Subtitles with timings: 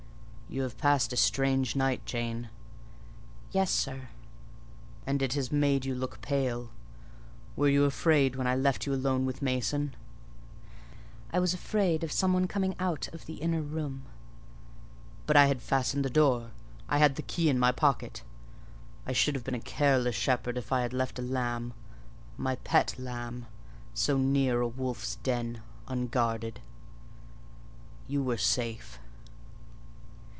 [0.53, 2.49] "You have passed a strange night, Jane."
[3.51, 4.09] "Yes, sir."
[5.07, 9.41] "And it has made you look pale—were you afraid when I left you alone with
[9.41, 9.95] Mason?"
[11.31, 14.03] "I was afraid of some one coming out of the inner room."
[15.25, 18.21] "But I had fastened the door—I had the key in my pocket:
[19.07, 24.17] I should have been a careless shepherd if I had left a lamb—my pet lamb—so
[24.17, 26.59] near a wolf's den, unguarded:
[28.09, 28.99] you were safe."